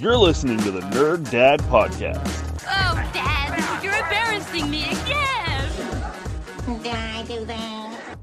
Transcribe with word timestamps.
You're 0.00 0.18
listening 0.18 0.58
to 0.58 0.70
the 0.70 0.80
Nerd 0.80 1.30
Dad 1.30 1.58
Podcast. 1.60 2.20
Oh, 2.68 3.10
Dad, 3.14 3.82
you're 3.82 3.96
embarrassing 3.96 4.68
me 4.68 4.84
again. 4.90 6.82
Did 6.82 6.94
I 6.94 7.24
do 7.26 7.44
that? 7.46 8.18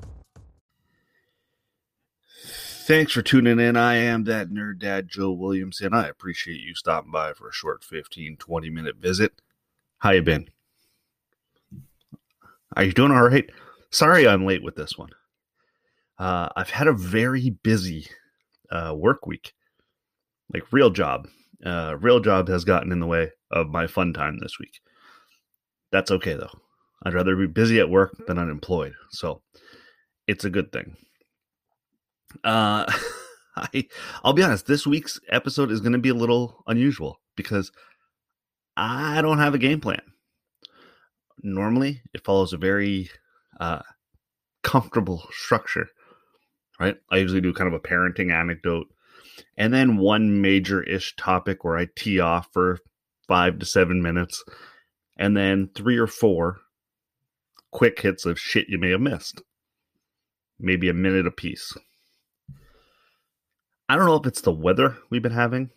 Thanks 2.85 3.11
for 3.11 3.23
tuning 3.23 3.59
in. 3.59 3.75
I 3.75 3.95
am 3.95 4.25
that 4.25 4.51
nerd 4.51 4.77
dad, 4.77 5.07
Joe 5.09 5.31
Williamson. 5.31 5.95
I 5.95 6.07
appreciate 6.07 6.61
you 6.61 6.75
stopping 6.75 7.11
by 7.11 7.33
for 7.33 7.49
a 7.49 7.53
short 7.53 7.83
15, 7.83 8.37
20 8.37 8.69
minute 8.69 8.97
visit. 8.97 9.41
How 9.97 10.11
you 10.11 10.21
been? 10.21 10.49
Are 12.75 12.83
you 12.83 12.93
doing 12.93 13.11
all 13.11 13.27
right? 13.27 13.49
Sorry 13.89 14.27
I'm 14.27 14.45
late 14.45 14.61
with 14.61 14.75
this 14.75 14.95
one. 14.95 15.09
Uh, 16.19 16.49
I've 16.55 16.69
had 16.69 16.85
a 16.85 16.93
very 16.93 17.49
busy 17.49 18.05
uh, 18.69 18.93
work 18.95 19.25
week, 19.25 19.55
like 20.53 20.71
real 20.71 20.91
job. 20.91 21.27
Uh, 21.65 21.95
real 21.99 22.19
job 22.19 22.47
has 22.49 22.65
gotten 22.65 22.91
in 22.91 22.99
the 22.99 23.07
way 23.07 23.31
of 23.51 23.69
my 23.69 23.87
fun 23.87 24.13
time 24.13 24.39
this 24.39 24.59
week. 24.59 24.81
That's 25.91 26.11
okay 26.11 26.33
though. 26.33 26.51
I'd 27.03 27.13
rather 27.13 27.35
be 27.35 27.47
busy 27.47 27.79
at 27.79 27.89
work 27.89 28.25
than 28.27 28.37
unemployed, 28.37 28.93
so 29.11 29.41
it's 30.27 30.45
a 30.45 30.49
good 30.49 30.71
thing. 30.71 30.95
Uh, 32.43 32.85
I 33.55 33.87
I'll 34.23 34.33
be 34.33 34.43
honest. 34.43 34.65
This 34.65 34.87
week's 34.87 35.19
episode 35.29 35.71
is 35.71 35.81
going 35.81 35.93
to 35.93 35.99
be 35.99 36.09
a 36.09 36.15
little 36.15 36.63
unusual 36.67 37.19
because 37.35 37.71
I 38.75 39.21
don't 39.21 39.37
have 39.37 39.53
a 39.53 39.59
game 39.59 39.79
plan. 39.79 40.01
Normally, 41.41 42.01
it 42.13 42.23
follows 42.23 42.53
a 42.53 42.57
very 42.57 43.09
uh, 43.59 43.81
comfortable 44.63 45.27
structure, 45.31 45.89
right? 46.79 46.97
I 47.11 47.17
usually 47.17 47.41
do 47.41 47.53
kind 47.53 47.67
of 47.67 47.73
a 47.73 47.79
parenting 47.79 48.31
anecdote 48.31 48.87
and 49.57 49.73
then 49.73 49.97
one 49.97 50.41
major 50.41 50.81
ish 50.83 51.15
topic 51.15 51.63
where 51.63 51.77
I 51.77 51.87
tee 51.95 52.19
off 52.19 52.47
for 52.51 52.79
five 53.27 53.59
to 53.59 53.65
seven 53.65 54.01
minutes, 54.01 54.43
and 55.17 55.35
then 55.35 55.69
three 55.75 55.97
or 55.97 56.07
four 56.07 56.59
quick 57.71 57.99
hits 58.01 58.25
of 58.25 58.39
shit 58.39 58.69
you 58.69 58.77
may 58.77 58.91
have 58.91 59.01
missed. 59.01 59.41
Maybe 60.59 60.89
a 60.89 60.93
minute 60.93 61.27
apiece. 61.27 61.73
I 63.89 63.95
don't 63.95 64.05
know 64.05 64.15
if 64.15 64.25
it's 64.25 64.41
the 64.41 64.51
weather 64.51 64.97
we've 65.09 65.21
been 65.21 65.31
having. 65.31 65.69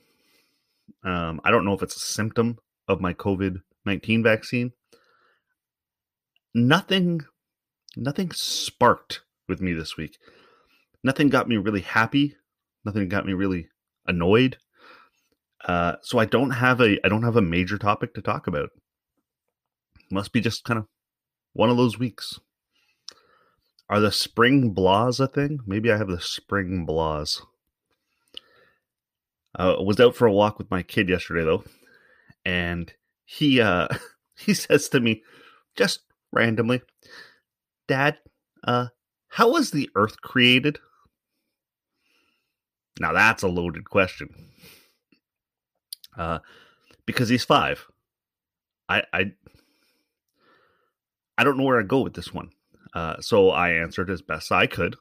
Um, 1.02 1.40
I 1.44 1.50
don't 1.50 1.64
know 1.64 1.74
if 1.74 1.82
it's 1.82 1.96
a 1.96 2.00
symptom 2.00 2.58
of 2.88 3.00
my 3.00 3.14
COVID 3.14 3.62
19 3.84 4.22
vaccine. 4.22 4.72
Nothing, 6.54 7.22
nothing 7.96 8.30
sparked 8.32 9.20
with 9.48 9.60
me 9.60 9.72
this 9.72 9.96
week. 9.96 10.18
Nothing 11.04 11.28
got 11.28 11.48
me 11.48 11.56
really 11.56 11.82
happy 11.82 12.36
nothing 12.86 13.08
got 13.08 13.26
me 13.26 13.34
really 13.34 13.68
annoyed. 14.06 14.56
Uh, 15.66 15.96
so 16.00 16.18
I 16.18 16.24
don't 16.24 16.52
have 16.52 16.80
a 16.80 17.04
I 17.04 17.08
don't 17.08 17.24
have 17.24 17.36
a 17.36 17.42
major 17.42 17.76
topic 17.76 18.14
to 18.14 18.22
talk 18.22 18.46
about. 18.46 18.70
Must 20.10 20.32
be 20.32 20.40
just 20.40 20.64
kind 20.64 20.78
of 20.78 20.86
one 21.52 21.68
of 21.68 21.76
those 21.76 21.98
weeks. 21.98 22.38
Are 23.88 24.00
the 24.00 24.12
spring 24.12 24.74
blahs 24.74 25.20
a 25.20 25.26
thing? 25.26 25.60
Maybe 25.66 25.90
I 25.90 25.96
have 25.96 26.08
the 26.08 26.20
spring 26.20 26.86
blahs. 26.88 27.42
I 29.56 29.70
uh, 29.70 29.82
was 29.82 29.98
out 29.98 30.14
for 30.14 30.26
a 30.26 30.32
walk 30.32 30.58
with 30.58 30.70
my 30.70 30.82
kid 30.82 31.08
yesterday 31.08 31.44
though, 31.44 31.64
and 32.44 32.92
he 33.24 33.60
uh 33.60 33.88
he 34.36 34.54
says 34.54 34.88
to 34.90 35.00
me 35.00 35.24
just 35.76 36.00
randomly, 36.30 36.82
"Dad, 37.88 38.18
uh 38.62 38.88
how 39.28 39.50
was 39.50 39.72
the 39.72 39.90
earth 39.96 40.20
created?" 40.20 40.78
Now 43.00 43.12
that's 43.12 43.42
a 43.42 43.48
loaded 43.48 43.88
question. 43.88 44.28
Uh, 46.16 46.38
because 47.04 47.28
he's 47.28 47.44
five. 47.44 47.86
I 48.88 49.02
I 49.12 49.32
I 51.38 51.44
don't 51.44 51.58
know 51.58 51.64
where 51.64 51.78
to 51.78 51.84
go 51.84 52.00
with 52.00 52.14
this 52.14 52.32
one. 52.32 52.50
Uh, 52.94 53.20
so 53.20 53.50
I 53.50 53.72
answered 53.72 54.10
as 54.10 54.22
best 54.22 54.50
I 54.50 54.66
could, 54.66 54.96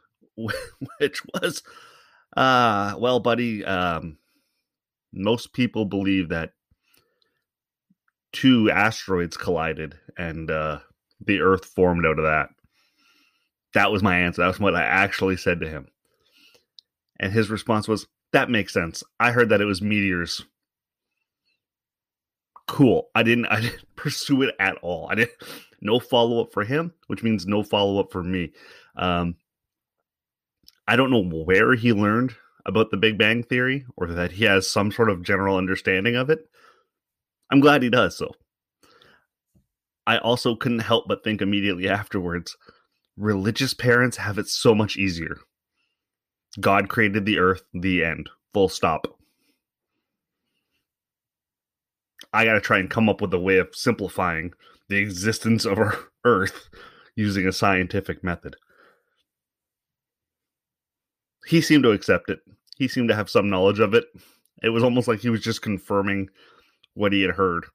which 0.36 1.22
was, 1.34 1.62
uh, 2.36 2.94
well, 2.96 3.18
buddy, 3.18 3.64
um, 3.64 4.18
most 5.12 5.52
people 5.52 5.84
believe 5.84 6.28
that 6.28 6.52
two 8.32 8.70
asteroids 8.70 9.36
collided 9.36 9.98
and 10.16 10.48
uh, 10.50 10.78
the 11.20 11.40
Earth 11.40 11.64
formed 11.64 12.06
out 12.06 12.18
of 12.18 12.24
that. 12.24 12.50
That 13.74 13.90
was 13.90 14.02
my 14.02 14.18
answer. 14.18 14.42
That 14.42 14.48
was 14.48 14.60
what 14.60 14.76
I 14.76 14.82
actually 14.82 15.36
said 15.36 15.60
to 15.60 15.68
him. 15.68 15.88
And 17.20 17.32
his 17.32 17.50
response 17.50 17.86
was, 17.86 18.08
That 18.32 18.50
makes 18.50 18.72
sense. 18.72 19.04
I 19.20 19.30
heard 19.30 19.50
that 19.50 19.60
it 19.60 19.66
was 19.66 19.82
meteors. 19.82 20.44
Cool. 22.66 23.08
I 23.14 23.22
didn't 23.22 23.46
I 23.46 23.60
didn't 23.60 23.84
pursue 23.94 24.42
it 24.42 24.56
at 24.58 24.76
all. 24.82 25.06
I 25.08 25.14
didn't 25.14 25.34
no 25.80 26.00
follow-up 26.00 26.52
for 26.52 26.64
him, 26.64 26.92
which 27.06 27.22
means 27.22 27.46
no 27.46 27.62
follow-up 27.62 28.10
for 28.10 28.24
me. 28.24 28.52
Um 28.96 29.36
I 30.88 30.96
don't 30.96 31.10
know 31.10 31.22
where 31.22 31.74
he 31.74 31.92
learned 31.92 32.34
about 32.66 32.90
the 32.90 32.96
Big 32.96 33.16
Bang 33.16 33.44
Theory 33.44 33.86
or 33.96 34.08
that 34.08 34.32
he 34.32 34.44
has 34.44 34.68
some 34.68 34.90
sort 34.90 35.10
of 35.10 35.22
general 35.22 35.56
understanding 35.56 36.16
of 36.16 36.30
it. 36.30 36.48
I'm 37.52 37.60
glad 37.60 37.82
he 37.82 37.90
does 37.90 38.16
so. 38.16 38.32
I 40.06 40.18
also 40.18 40.56
couldn't 40.56 40.80
help 40.80 41.06
but 41.06 41.22
think 41.22 41.42
immediately 41.42 41.88
afterwards 41.88 42.56
religious 43.16 43.74
parents 43.74 44.16
have 44.16 44.38
it 44.38 44.48
so 44.48 44.74
much 44.74 44.96
easier. 44.96 45.38
God 46.58 46.88
created 46.88 47.24
the 47.24 47.38
earth, 47.38 47.62
the 47.72 48.04
end. 48.04 48.28
Full 48.52 48.68
stop. 48.68 49.06
I 52.32 52.44
got 52.44 52.54
to 52.54 52.60
try 52.60 52.78
and 52.78 52.90
come 52.90 53.08
up 53.08 53.20
with 53.20 53.34
a 53.34 53.38
way 53.38 53.58
of 53.58 53.74
simplifying 53.74 54.52
the 54.88 54.96
existence 54.96 55.64
of 55.64 55.78
our 55.78 55.96
earth 56.24 56.68
using 57.16 57.46
a 57.46 57.52
scientific 57.52 58.24
method. 58.24 58.56
He 61.46 61.60
seemed 61.60 61.84
to 61.84 61.90
accept 61.90 62.30
it. 62.30 62.40
He 62.76 62.88
seemed 62.88 63.08
to 63.08 63.14
have 63.14 63.30
some 63.30 63.50
knowledge 63.50 63.80
of 63.80 63.94
it. 63.94 64.04
It 64.62 64.70
was 64.70 64.82
almost 64.82 65.08
like 65.08 65.20
he 65.20 65.30
was 65.30 65.40
just 65.40 65.62
confirming 65.62 66.28
what 66.94 67.12
he 67.12 67.22
had 67.22 67.32
heard. 67.32 67.66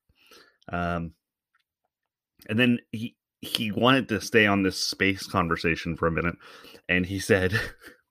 Um, 0.72 1.14
and 2.48 2.60
then 2.60 2.80
he 2.92 3.16
he 3.42 3.72
wanted 3.72 4.10
to 4.10 4.22
stay 4.22 4.48
on 4.48 4.64
this 4.64 4.78
space 4.78 5.28
conversation 5.28 5.96
for 5.96 6.08
a 6.08 6.12
minute, 6.12 6.36
and 6.90 7.06
he 7.06 7.20
said, 7.20 7.54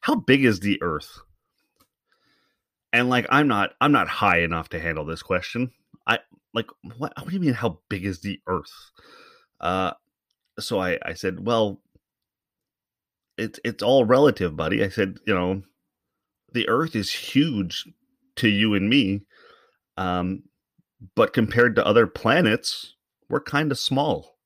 how 0.00 0.14
big 0.16 0.44
is 0.44 0.60
the 0.60 0.82
earth? 0.82 1.18
And 2.92 3.08
like 3.08 3.26
i'm 3.30 3.48
not 3.48 3.72
i'm 3.80 3.92
not 3.92 4.08
high 4.08 4.40
enough 4.40 4.68
to 4.70 4.80
handle 4.80 5.04
this 5.04 5.22
question. 5.22 5.70
I 6.06 6.18
like 6.52 6.66
what, 6.98 7.12
what 7.16 7.28
do 7.28 7.34
you 7.34 7.40
mean 7.40 7.54
how 7.54 7.80
big 7.88 8.04
is 8.04 8.20
the 8.20 8.40
earth? 8.46 8.72
Uh 9.60 9.92
so 10.58 10.80
i 10.80 10.98
i 11.04 11.14
said 11.14 11.46
well 11.46 11.80
it's 13.38 13.60
it's 13.64 13.82
all 13.82 14.04
relative 14.04 14.56
buddy. 14.56 14.84
I 14.84 14.88
said 14.88 15.18
you 15.26 15.34
know 15.34 15.62
the 16.52 16.68
earth 16.68 16.96
is 16.96 17.12
huge 17.12 17.84
to 18.36 18.48
you 18.48 18.74
and 18.74 18.88
me 18.88 19.22
um 19.96 20.42
but 21.14 21.32
compared 21.32 21.76
to 21.76 21.86
other 21.86 22.06
planets 22.06 22.94
we're 23.28 23.40
kind 23.40 23.70
of 23.72 23.78
small 23.78 24.38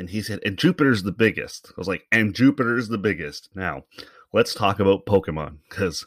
and 0.00 0.08
he 0.08 0.22
said, 0.22 0.40
and 0.46 0.56
Jupiter's 0.56 1.02
the 1.02 1.12
biggest. 1.12 1.66
I 1.68 1.74
was 1.76 1.86
like, 1.86 2.06
and 2.10 2.34
Jupiter's 2.34 2.88
the 2.88 2.96
biggest. 2.96 3.50
Now, 3.54 3.84
let's 4.32 4.54
talk 4.54 4.80
about 4.80 5.04
Pokemon 5.04 5.58
because 5.68 6.06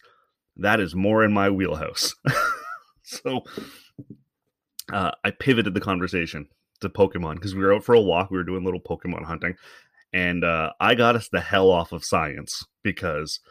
that 0.58 0.80
is 0.80 0.96
more 0.96 1.24
in 1.24 1.32
my 1.32 1.52
wheelhouse. 1.52 2.16
so 3.04 3.44
uh, 4.92 5.12
I 5.24 5.30
pivoted 5.30 5.76
the 5.76 5.80
conversation 5.80 6.48
to 6.82 6.90
Pokemon 6.90 7.36
because 7.36 7.54
we 7.54 7.62
were 7.62 7.72
out 7.72 7.84
for 7.84 7.94
a 7.94 8.02
walk. 8.02 8.32
We 8.32 8.38
were 8.38 8.44
doing 8.44 8.64
little 8.64 8.82
Pokemon 8.82 9.26
hunting. 9.26 9.58
And 10.12 10.44
uh, 10.44 10.72
I 10.80 10.96
got 10.96 11.16
us 11.16 11.30
the 11.32 11.42
hell 11.42 11.70
off 11.70 11.92
of 11.92 12.04
science 12.04 12.64
because 12.82 13.42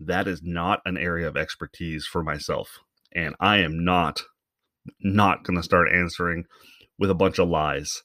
that 0.00 0.26
is 0.26 0.42
not 0.42 0.80
an 0.84 0.98
area 0.98 1.28
of 1.28 1.36
expertise 1.36 2.06
for 2.06 2.24
myself. 2.24 2.80
And 3.14 3.36
I 3.38 3.58
am 3.58 3.84
not 3.84 4.24
not 5.00 5.44
going 5.44 5.58
to 5.58 5.62
start 5.62 5.92
answering 5.92 6.46
with 6.98 7.08
a 7.08 7.14
bunch 7.14 7.38
of 7.38 7.48
lies. 7.48 8.02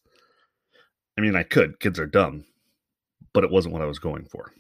I 1.18 1.22
mean, 1.22 1.36
I 1.36 1.44
could. 1.44 1.80
Kids 1.80 2.00
are 2.00 2.08
dumb, 2.08 2.46
but 3.34 3.44
it 3.44 3.52
wasn't 3.52 3.74
what 3.74 3.82
I 3.82 3.88
was 3.88 4.00
going 4.00 4.26
for. 4.26 4.52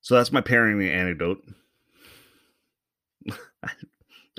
So 0.00 0.16
that's 0.16 0.32
my 0.32 0.40
parenting 0.40 0.90
anecdote. 0.92 1.44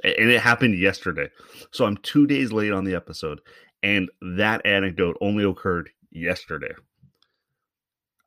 and 0.03 0.29
it 0.31 0.41
happened 0.41 0.77
yesterday. 0.77 1.29
So 1.71 1.85
I'm 1.85 1.97
two 1.97 2.27
days 2.27 2.51
late 2.51 2.73
on 2.73 2.83
the 2.83 2.95
episode, 2.95 3.39
and 3.81 4.09
that 4.21 4.65
anecdote 4.65 5.17
only 5.21 5.45
occurred 5.45 5.89
yesterday. 6.11 6.73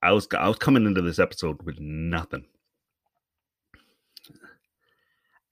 I 0.02 0.12
was 0.12 0.26
I 0.36 0.48
was 0.48 0.58
coming 0.58 0.86
into 0.86 1.02
this 1.02 1.18
episode 1.18 1.62
with 1.62 1.78
nothing. 1.78 2.46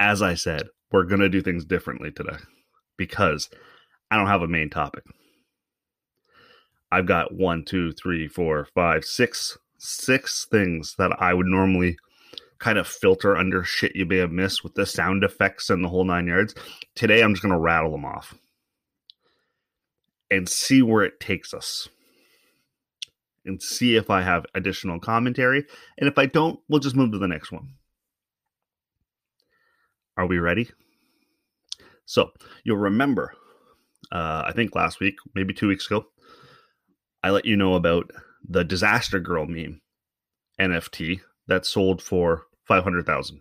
As 0.00 0.23
I 0.23 0.35
said, 0.35 0.69
we're 0.91 1.05
gonna 1.05 1.29
do 1.29 1.43
things 1.43 1.65
differently 1.65 2.11
today 2.11 2.37
because 2.97 3.50
I 4.11 4.17
don't 4.17 4.27
have 4.27 4.43
a 4.43 4.49
main 4.49 4.71
topic. 4.71 5.05
I've 6.91 7.06
got 7.06 7.35
one, 7.35 7.65
two, 7.65 7.93
three, 7.93 8.29
four, 8.29 8.69
five, 8.75 9.05
six, 9.05 9.59
six 9.79 10.47
things 10.51 10.95
that 10.99 11.11
I 11.21 11.35
would 11.35 11.47
normally 11.47 11.97
kind 12.59 12.79
of 12.79 12.87
filter 12.87 13.37
under 13.37 13.65
shit 13.65 13.97
you 13.97 14.06
may 14.06 14.19
have 14.19 14.31
missed 14.31 14.62
with 14.62 14.75
the 14.75 14.87
sound 14.87 15.25
effects 15.25 15.71
and 15.71 15.85
the 15.85 15.89
whole 15.89 16.05
nine 16.05 16.27
yards. 16.27 16.55
Today, 16.95 17.23
I'm 17.23 17.33
just 17.35 17.43
going 17.43 17.53
to 17.53 17.59
rattle 17.59 17.91
them 17.91 18.05
off 18.05 18.35
and 20.31 20.49
see 20.49 20.83
where 20.83 21.03
it 21.03 21.21
takes 21.21 21.53
us 21.53 21.89
and 23.45 23.62
see 23.62 23.97
if 23.97 24.09
I 24.09 24.23
have 24.23 24.47
additional 24.55 25.00
commentary. 25.00 25.67
And 25.99 26.09
if 26.09 26.19
I 26.19 26.27
don't, 26.27 26.61
we'll 26.69 26.81
just 26.81 26.97
move 26.97 27.12
to 27.12 27.19
the 27.19 27.29
next 27.29 27.53
one. 27.53 27.75
Are 30.17 30.27
we 30.27 30.39
ready? 30.39 30.71
So, 32.07 32.31
you'll 32.62 32.77
remember, 32.77 33.35
uh, 34.14 34.44
I 34.46 34.52
think 34.52 34.75
last 34.76 35.00
week, 35.00 35.16
maybe 35.34 35.52
two 35.52 35.66
weeks 35.66 35.87
ago, 35.87 36.06
I 37.22 37.31
let 37.31 37.44
you 37.44 37.56
know 37.56 37.75
about 37.75 38.12
the 38.49 38.62
Disaster 38.62 39.19
Girl 39.19 39.46
meme 39.46 39.81
NFT 40.61 41.20
that 41.49 41.66
sold 41.66 42.00
for 42.00 42.44
500,000. 42.62 43.40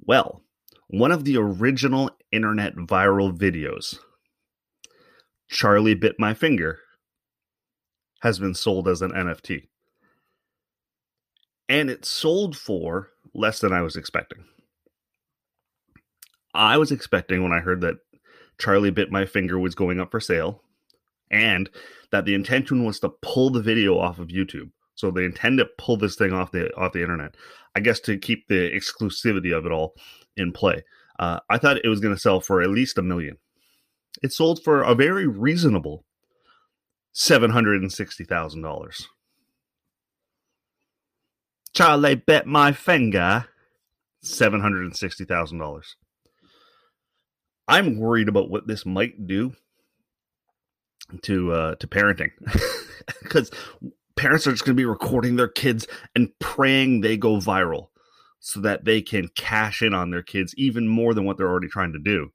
Well, 0.00 0.40
one 0.88 1.12
of 1.12 1.24
the 1.24 1.36
original 1.36 2.10
internet 2.32 2.76
viral 2.76 3.36
videos, 3.36 3.98
Charlie 5.48 5.94
Bit 5.94 6.16
My 6.18 6.32
Finger, 6.32 6.78
has 8.22 8.38
been 8.38 8.54
sold 8.54 8.88
as 8.88 9.02
an 9.02 9.10
NFT. 9.10 9.68
And 11.68 11.90
it 11.90 12.04
sold 12.04 12.56
for 12.56 13.10
less 13.34 13.58
than 13.58 13.72
I 13.72 13.82
was 13.82 13.96
expecting. 13.96 14.44
I 16.54 16.78
was 16.78 16.90
expecting 16.90 17.42
when 17.42 17.52
I 17.52 17.60
heard 17.60 17.82
that 17.82 17.96
Charlie 18.58 18.90
Bit 18.90 19.10
My 19.10 19.26
Finger 19.26 19.58
was 19.58 19.74
going 19.74 20.00
up 20.00 20.10
for 20.10 20.20
sale 20.20 20.62
and 21.30 21.68
that 22.10 22.24
the 22.24 22.34
intention 22.34 22.84
was 22.84 23.00
to 23.00 23.10
pull 23.22 23.50
the 23.50 23.62
video 23.62 23.98
off 23.98 24.18
of 24.18 24.28
YouTube. 24.28 24.70
So 24.94 25.10
they 25.10 25.24
intend 25.24 25.58
to 25.58 25.66
pull 25.78 25.96
this 25.96 26.16
thing 26.16 26.32
off 26.32 26.52
the 26.52 26.74
off 26.74 26.92
the 26.92 27.02
internet. 27.02 27.34
I 27.74 27.80
guess 27.80 28.00
to 28.00 28.16
keep 28.16 28.48
the 28.48 28.70
exclusivity 28.70 29.56
of 29.56 29.66
it 29.66 29.72
all 29.72 29.94
in 30.36 30.52
play. 30.52 30.84
Uh, 31.18 31.40
I 31.50 31.58
thought 31.58 31.84
it 31.84 31.88
was 31.88 32.00
going 32.00 32.14
to 32.14 32.20
sell 32.20 32.40
for 32.40 32.62
at 32.62 32.70
least 32.70 32.98
a 32.98 33.02
million. 33.02 33.36
It 34.22 34.32
sold 34.32 34.62
for 34.62 34.82
a 34.82 34.94
very 34.94 35.26
reasonable 35.26 36.04
seven 37.12 37.50
hundred 37.50 37.82
and 37.82 37.92
sixty 37.92 38.24
thousand 38.24 38.62
dollars. 38.62 39.06
Charlie 41.74 42.14
Bit 42.14 42.46
My 42.46 42.72
Finger 42.72 43.46
seven 44.22 44.60
hundred 44.62 44.84
and 44.84 44.96
sixty 44.96 45.26
thousand 45.26 45.58
dollars. 45.58 45.96
I'm 47.68 47.98
worried 47.98 48.28
about 48.28 48.50
what 48.50 48.66
this 48.66 48.86
might 48.86 49.26
do 49.26 49.54
to 51.22 51.52
uh, 51.52 51.74
to 51.76 51.86
parenting 51.86 52.30
because 53.22 53.50
parents 54.16 54.46
are 54.46 54.52
just 54.52 54.64
going 54.64 54.74
to 54.74 54.80
be 54.80 54.86
recording 54.86 55.36
their 55.36 55.48
kids 55.48 55.86
and 56.14 56.30
praying 56.38 57.00
they 57.00 57.16
go 57.16 57.36
viral 57.36 57.88
so 58.40 58.60
that 58.60 58.84
they 58.84 59.02
can 59.02 59.28
cash 59.36 59.82
in 59.82 59.94
on 59.94 60.10
their 60.10 60.22
kids 60.22 60.54
even 60.56 60.88
more 60.88 61.14
than 61.14 61.24
what 61.24 61.36
they're 61.36 61.48
already 61.48 61.68
trying 61.68 61.92
to 61.92 61.98
do. 61.98 62.30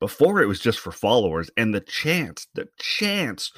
Before 0.00 0.40
it 0.40 0.46
was 0.46 0.60
just 0.60 0.78
for 0.78 0.92
followers 0.92 1.50
and 1.56 1.74
the 1.74 1.80
chance, 1.80 2.46
the 2.54 2.68
chance 2.78 3.52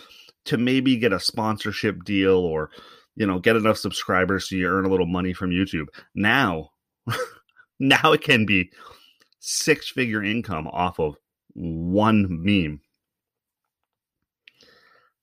to 0.47 0.57
maybe 0.57 0.97
get 0.97 1.13
a 1.13 1.21
sponsorship 1.21 2.05
deal 2.05 2.39
or 2.39 2.71
you 3.17 3.27
know 3.27 3.39
get 3.39 3.57
enough 3.57 3.77
subscribers 3.77 4.49
so 4.49 4.57
you 4.57 4.67
earn 4.67 4.87
a 4.87 4.89
little 4.89 5.07
money 5.07 5.33
from 5.33 5.51
YouTube. 5.51 5.89
Now, 6.15 6.71
now 7.81 8.13
it 8.13 8.23
can 8.23 8.47
be 8.47 8.71
six 9.41 9.91
figure 9.91 10.23
income 10.23 10.69
off 10.69 11.01
of 11.01 11.17
one 11.55 12.27
meme 12.31 12.81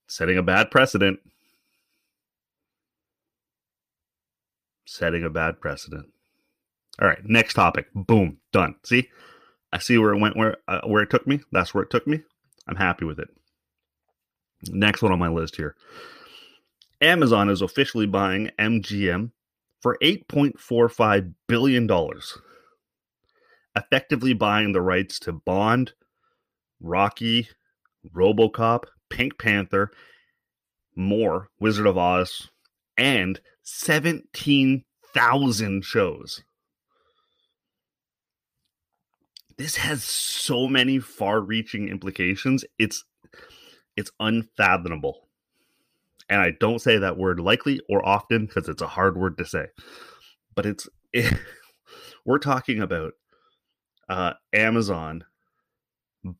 setting 0.07 0.37
a 0.37 0.43
bad 0.43 0.71
precedent. 0.71 1.19
Setting 4.85 5.23
a 5.23 5.29
bad 5.29 5.59
precedent. 5.59 6.07
All 6.99 7.07
right, 7.07 7.23
next 7.23 7.53
topic. 7.53 7.87
Boom, 7.93 8.37
done. 8.51 8.75
See, 8.83 9.09
I 9.71 9.77
see 9.77 9.97
where 9.97 10.13
it 10.13 10.19
went, 10.19 10.35
where 10.35 10.57
uh, 10.67 10.81
where 10.85 11.03
it 11.03 11.09
took 11.09 11.27
me. 11.27 11.41
That's 11.51 11.73
where 11.73 11.83
it 11.83 11.91
took 11.91 12.07
me. 12.07 12.21
I'm 12.67 12.77
happy 12.77 13.05
with 13.05 13.19
it. 13.19 13.27
Next 14.69 15.03
one 15.03 15.11
on 15.11 15.19
my 15.19 15.27
list 15.27 15.55
here. 15.55 15.75
Amazon 17.01 17.49
is 17.49 17.61
officially 17.61 18.07
buying 18.07 18.49
MGM 18.57 19.31
for 19.81 19.97
8.45 20.01 21.33
billion 21.47 21.85
dollars, 21.85 22.39
effectively 23.77 24.33
buying 24.33 24.73
the 24.73 24.81
rights 24.81 25.19
to 25.19 25.31
Bond, 25.31 25.93
Rocky, 26.79 27.49
RoboCop, 28.13 28.83
Pink 29.09 29.37
Panther, 29.37 29.91
more 30.95 31.49
Wizard 31.59 31.87
of 31.87 31.97
Oz, 31.97 32.49
and 32.97 33.39
17,000 33.63 35.85
shows. 35.85 36.43
This 39.57 39.77
has 39.77 40.03
so 40.03 40.67
many 40.67 40.99
far-reaching 40.99 41.89
implications. 41.89 42.63
It's 42.77 43.03
it's 43.95 44.11
unfathomable. 44.19 45.27
And 46.29 46.39
I 46.39 46.51
don't 46.59 46.79
say 46.79 46.99
that 46.99 47.17
word 47.17 47.39
likely 47.39 47.81
or 47.89 48.05
often 48.05 48.45
because 48.45 48.69
it's 48.69 48.83
a 48.83 48.87
hard 48.87 49.17
word 49.17 49.39
to 49.39 49.45
say. 49.45 49.65
But 50.53 50.67
it's 50.67 50.87
it, 51.13 51.33
we're 52.25 52.37
talking 52.37 52.81
about 52.81 53.13
uh, 54.09 54.33
Amazon 54.53 55.23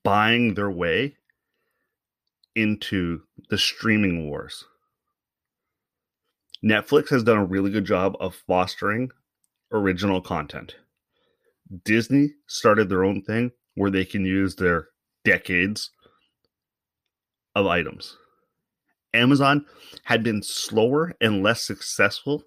buying 0.04 0.54
their 0.54 0.72
way 0.72 1.16
into 2.56 3.22
the 3.50 3.58
streaming 3.58 4.28
wars. 4.28 4.66
Netflix 6.64 7.10
has 7.10 7.24
done 7.24 7.38
a 7.38 7.46
really 7.46 7.70
good 7.70 7.86
job 7.86 8.16
of 8.20 8.36
fostering 8.48 9.12
original 9.72 10.22
content. 10.22 10.76
Disney 11.84 12.30
started 12.48 12.90
their 12.90 13.04
own 13.04 13.22
thing 13.22 13.52
where 13.76 13.92
they 13.92 14.06
can 14.06 14.26
use 14.26 14.56
their 14.56 14.88
decades 15.24 15.92
of 17.56 17.68
items. 17.68 18.18
Amazon 19.14 19.66
had 20.04 20.24
been 20.24 20.42
slower 20.42 21.14
and 21.22 21.44
less 21.44 21.64
successful 21.64 22.44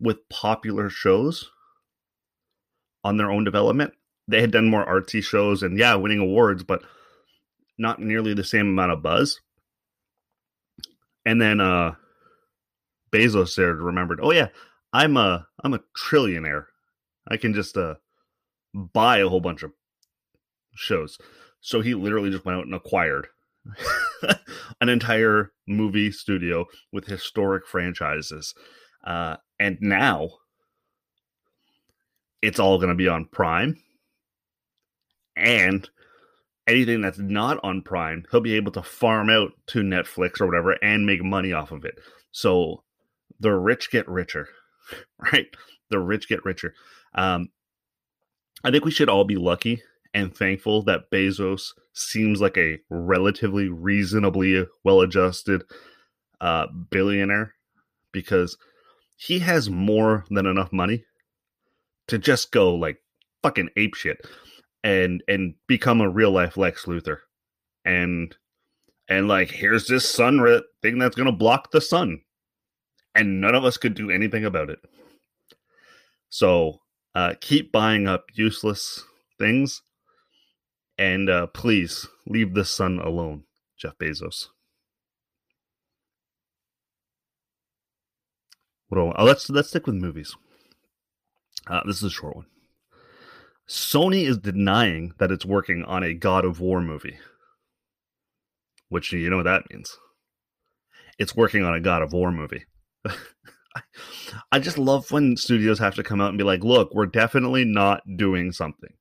with 0.00 0.28
popular 0.28 0.90
shows 0.90 1.50
on 3.04 3.16
their 3.16 3.30
own 3.30 3.44
development. 3.44 3.92
They 4.28 4.40
had 4.40 4.50
done 4.50 4.68
more 4.68 4.86
artsy 4.86 5.22
shows 5.22 5.62
and, 5.62 5.78
yeah, 5.78 5.94
winning 5.94 6.20
awards, 6.20 6.62
but 6.62 6.82
not 7.78 8.00
nearly 8.00 8.34
the 8.34 8.44
same 8.44 8.68
amount 8.68 8.92
of 8.92 9.02
buzz. 9.02 9.40
And 11.24 11.40
then 11.40 11.60
uh 11.60 11.94
Bezos 13.10 13.54
there 13.56 13.74
remembered, 13.74 14.20
oh 14.22 14.32
yeah, 14.32 14.48
I'm 14.92 15.16
a 15.16 15.46
I'm 15.62 15.74
a 15.74 15.80
trillionaire. 15.96 16.66
I 17.26 17.36
can 17.36 17.54
just 17.54 17.76
uh 17.76 17.94
buy 18.74 19.18
a 19.18 19.28
whole 19.28 19.40
bunch 19.40 19.62
of 19.62 19.72
shows. 20.74 21.18
So 21.60 21.80
he 21.80 21.94
literally 21.94 22.30
just 22.30 22.44
went 22.44 22.58
out 22.58 22.66
and 22.66 22.74
acquired 22.74 23.28
an 24.80 24.88
entire 24.88 25.52
movie 25.66 26.10
studio 26.10 26.66
with 26.92 27.06
historic 27.06 27.66
franchises. 27.66 28.54
Uh, 29.04 29.36
and 29.58 29.78
now 29.80 30.30
it's 32.42 32.58
all 32.58 32.78
going 32.78 32.90
to 32.90 32.94
be 32.94 33.08
on 33.08 33.26
Prime. 33.26 33.76
And 35.38 35.88
anything 36.66 37.00
that's 37.00 37.18
not 37.18 37.58
on 37.62 37.82
Prime, 37.82 38.24
he'll 38.30 38.40
be 38.40 38.54
able 38.54 38.72
to 38.72 38.82
farm 38.82 39.30
out 39.30 39.52
to 39.68 39.80
Netflix 39.80 40.40
or 40.40 40.46
whatever 40.46 40.72
and 40.82 41.06
make 41.06 41.22
money 41.22 41.52
off 41.52 41.72
of 41.72 41.84
it. 41.84 41.98
So 42.30 42.84
the 43.40 43.52
rich 43.52 43.90
get 43.90 44.08
richer, 44.08 44.48
right? 45.32 45.46
The 45.90 45.98
rich 45.98 46.28
get 46.28 46.44
richer. 46.44 46.74
Um, 47.14 47.48
I 48.64 48.70
think 48.70 48.84
we 48.84 48.90
should 48.90 49.08
all 49.08 49.24
be 49.24 49.36
lucky 49.36 49.82
and 50.12 50.34
thankful 50.34 50.82
that 50.82 51.10
Bezos 51.10 51.72
seems 51.92 52.40
like 52.40 52.56
a 52.56 52.78
relatively 52.90 53.68
reasonably 53.68 54.66
well 54.84 55.00
adjusted 55.00 55.62
uh, 56.40 56.66
billionaire 56.90 57.54
because 58.12 58.56
he 59.16 59.40
has 59.40 59.68
more 59.68 60.24
than 60.30 60.46
enough 60.46 60.72
money 60.72 61.04
to 62.06 62.18
just 62.18 62.52
go 62.52 62.74
like 62.74 62.98
fucking 63.42 63.68
ape 63.76 63.94
shit 63.94 64.24
and 64.84 65.22
and 65.28 65.54
become 65.66 66.00
a 66.00 66.08
real 66.08 66.30
life 66.30 66.56
Lex 66.56 66.84
Luthor, 66.84 67.18
and 67.84 68.36
and 69.08 69.28
like 69.28 69.50
here's 69.50 69.86
this 69.86 70.08
sun 70.08 70.40
thing 70.82 70.98
that's 70.98 71.16
gonna 71.16 71.32
block 71.32 71.70
the 71.70 71.80
sun, 71.80 72.20
and 73.14 73.40
none 73.40 73.54
of 73.54 73.64
us 73.64 73.76
could 73.76 73.94
do 73.94 74.10
anything 74.10 74.44
about 74.44 74.70
it. 74.70 74.80
So 76.28 76.80
uh, 77.14 77.34
keep 77.40 77.72
buying 77.72 78.06
up 78.06 78.26
useless 78.34 79.04
things, 79.38 79.82
and 80.96 81.28
uh, 81.30 81.46
please 81.48 82.06
leave 82.26 82.54
the 82.54 82.64
sun 82.64 82.98
alone, 82.98 83.44
Jeff 83.76 83.96
Bezos. 83.98 84.48
What 88.88 88.98
do 88.98 89.08
I, 89.08 89.14
oh, 89.18 89.24
let's 89.24 89.48
let's 89.50 89.68
stick 89.68 89.86
with 89.86 89.96
movies. 89.96 90.34
Uh, 91.66 91.80
this 91.84 91.96
is 91.96 92.04
a 92.04 92.10
short 92.10 92.36
one. 92.36 92.46
Sony 93.68 94.26
is 94.26 94.38
denying 94.38 95.12
that 95.18 95.30
it's 95.30 95.44
working 95.44 95.84
on 95.84 96.02
a 96.02 96.14
God 96.14 96.44
of 96.44 96.60
War 96.60 96.80
movie. 96.80 97.18
Which 98.88 99.12
you 99.12 99.28
know 99.28 99.36
what 99.36 99.44
that 99.44 99.64
means. 99.70 99.98
It's 101.18 101.36
working 101.36 101.64
on 101.64 101.74
a 101.74 101.80
God 101.80 102.02
of 102.02 102.12
War 102.12 102.32
movie. 102.32 102.64
I 104.52 104.58
just 104.58 104.78
love 104.78 105.10
when 105.10 105.36
studios 105.36 105.78
have 105.78 105.94
to 105.96 106.02
come 106.02 106.20
out 106.20 106.30
and 106.30 106.38
be 106.38 106.44
like, 106.44 106.64
look, 106.64 106.94
we're 106.94 107.06
definitely 107.06 107.64
not 107.64 108.02
doing 108.16 108.52
something 108.52 108.94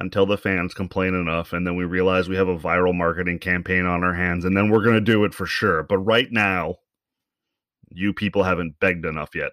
until 0.00 0.26
the 0.26 0.38
fans 0.38 0.74
complain 0.74 1.14
enough. 1.14 1.52
And 1.52 1.66
then 1.66 1.76
we 1.76 1.84
realize 1.84 2.28
we 2.28 2.36
have 2.36 2.48
a 2.48 2.58
viral 2.58 2.94
marketing 2.94 3.38
campaign 3.38 3.84
on 3.84 4.02
our 4.02 4.14
hands. 4.14 4.44
And 4.44 4.56
then 4.56 4.70
we're 4.70 4.82
going 4.82 4.96
to 4.96 5.00
do 5.00 5.24
it 5.24 5.34
for 5.34 5.46
sure. 5.46 5.82
But 5.82 5.98
right 5.98 6.28
now, 6.30 6.76
you 7.90 8.12
people 8.12 8.42
haven't 8.42 8.80
begged 8.80 9.04
enough 9.04 9.34
yet. 9.34 9.52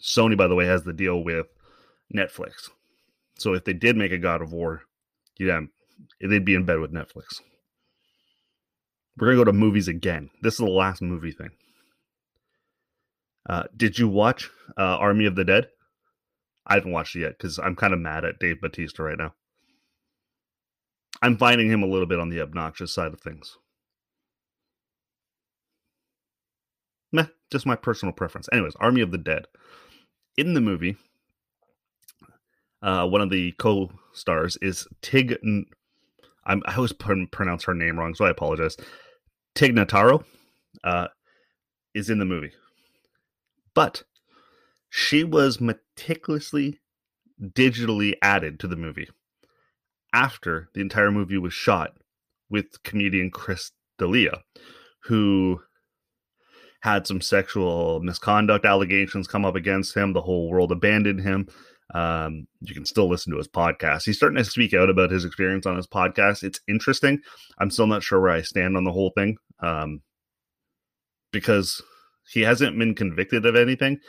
Sony, 0.00 0.36
by 0.36 0.46
the 0.46 0.54
way, 0.54 0.66
has 0.66 0.84
the 0.84 0.92
deal 0.92 1.22
with 1.22 1.46
Netflix. 2.14 2.70
So 3.38 3.54
if 3.54 3.64
they 3.64 3.72
did 3.72 3.96
make 3.96 4.12
a 4.12 4.18
God 4.18 4.42
of 4.42 4.52
War, 4.52 4.82
yeah, 5.38 5.60
they'd 6.20 6.44
be 6.44 6.54
in 6.54 6.64
bed 6.64 6.80
with 6.80 6.92
Netflix. 6.92 7.40
We're 9.16 9.28
gonna 9.28 9.38
go 9.38 9.44
to 9.44 9.52
movies 9.52 9.88
again. 9.88 10.30
This 10.42 10.54
is 10.54 10.60
the 10.60 10.66
last 10.66 11.02
movie 11.02 11.32
thing. 11.32 11.50
Uh, 13.48 13.64
did 13.76 13.98
you 13.98 14.08
watch 14.08 14.50
uh, 14.76 14.96
Army 14.96 15.26
of 15.26 15.34
the 15.34 15.44
Dead? 15.44 15.68
I 16.66 16.74
haven't 16.74 16.92
watched 16.92 17.16
it 17.16 17.20
yet 17.20 17.38
because 17.38 17.58
I'm 17.58 17.74
kind 17.74 17.94
of 17.94 17.98
mad 17.98 18.24
at 18.24 18.38
Dave 18.38 18.60
Batista 18.60 19.04
right 19.04 19.18
now. 19.18 19.34
I'm 21.22 21.36
finding 21.36 21.70
him 21.70 21.82
a 21.82 21.86
little 21.86 22.06
bit 22.06 22.20
on 22.20 22.28
the 22.28 22.40
obnoxious 22.40 22.92
side 22.92 23.12
of 23.12 23.20
things. 23.20 23.56
Meh, 27.10 27.26
just 27.50 27.66
my 27.66 27.74
personal 27.74 28.12
preference. 28.12 28.48
Anyways, 28.52 28.76
Army 28.76 29.00
of 29.00 29.10
the 29.10 29.18
Dead. 29.18 29.46
In 30.38 30.54
the 30.54 30.60
movie, 30.60 30.96
uh, 32.80 33.08
one 33.08 33.20
of 33.20 33.28
the 33.28 33.50
co-stars 33.58 34.56
is 34.62 34.86
Tig. 35.02 35.36
I'm, 36.46 36.62
I 36.64 36.76
always 36.76 36.92
pronounce 36.92 37.64
her 37.64 37.74
name 37.74 37.98
wrong, 37.98 38.14
so 38.14 38.24
I 38.24 38.30
apologize. 38.30 38.76
Tig 39.56 39.74
Notaro 39.74 40.22
uh, 40.84 41.08
is 41.92 42.08
in 42.08 42.20
the 42.20 42.24
movie, 42.24 42.52
but 43.74 44.04
she 44.88 45.24
was 45.24 45.60
meticulously 45.60 46.78
digitally 47.42 48.14
added 48.22 48.60
to 48.60 48.68
the 48.68 48.76
movie 48.76 49.08
after 50.12 50.68
the 50.72 50.80
entire 50.80 51.10
movie 51.10 51.38
was 51.38 51.52
shot 51.52 51.96
with 52.48 52.80
comedian 52.84 53.32
Chris 53.32 53.72
D'Elia, 53.98 54.44
who 55.02 55.62
had 56.80 57.06
some 57.06 57.20
sexual 57.20 58.00
misconduct 58.00 58.64
allegations 58.64 59.26
come 59.26 59.44
up 59.44 59.56
against 59.56 59.96
him. 59.96 60.12
The 60.12 60.22
whole 60.22 60.48
world 60.48 60.72
abandoned 60.72 61.20
him. 61.20 61.48
Um, 61.94 62.46
you 62.60 62.74
can 62.74 62.84
still 62.84 63.08
listen 63.08 63.32
to 63.32 63.38
his 63.38 63.48
podcast. 63.48 64.04
He's 64.04 64.16
starting 64.16 64.36
to 64.36 64.44
speak 64.44 64.74
out 64.74 64.90
about 64.90 65.10
his 65.10 65.24
experience 65.24 65.66
on 65.66 65.76
his 65.76 65.86
podcast. 65.86 66.42
It's 66.42 66.60
interesting. 66.68 67.20
I'm 67.58 67.70
still 67.70 67.86
not 67.86 68.02
sure 68.02 68.20
where 68.20 68.30
I 68.30 68.42
stand 68.42 68.76
on 68.76 68.84
the 68.84 68.92
whole 68.92 69.10
thing 69.10 69.38
um, 69.60 70.02
because 71.32 71.82
he 72.30 72.42
hasn't 72.42 72.78
been 72.78 72.94
convicted 72.94 73.46
of 73.46 73.56
anything. 73.56 74.00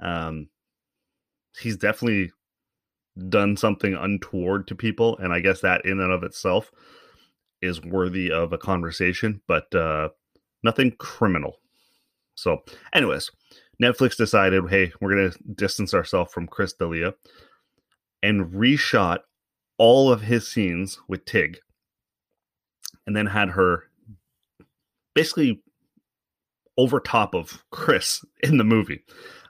Um, 0.00 0.48
he's 1.60 1.76
definitely 1.76 2.32
done 3.28 3.56
something 3.56 3.94
untoward 3.94 4.66
to 4.66 4.74
people, 4.74 5.16
and 5.18 5.32
I 5.32 5.40
guess 5.40 5.60
that 5.60 5.84
in 5.84 6.00
and 6.00 6.12
of 6.12 6.24
itself 6.24 6.72
is 7.60 7.80
worthy 7.82 8.32
of 8.32 8.52
a 8.52 8.58
conversation, 8.58 9.40
but 9.46 9.72
uh, 9.74 10.08
nothing 10.64 10.90
criminal. 10.98 11.58
So, 12.34 12.62
anyways, 12.92 13.30
Netflix 13.82 14.16
decided, 14.16 14.68
hey, 14.68 14.92
we're 15.00 15.14
gonna 15.14 15.32
distance 15.54 15.94
ourselves 15.94 16.32
from 16.32 16.46
Chris 16.46 16.72
D'Elia 16.72 17.14
and 18.22 18.52
reshot 18.52 19.20
all 19.78 20.12
of 20.12 20.22
his 20.22 20.46
scenes 20.48 20.98
with 21.08 21.24
Tig, 21.24 21.58
and 23.06 23.16
then 23.16 23.26
had 23.26 23.50
her 23.50 23.84
basically 25.14 25.62
over 26.78 27.00
top 27.00 27.34
of 27.34 27.64
Chris 27.70 28.24
in 28.42 28.58
the 28.58 28.64
movie, 28.64 29.04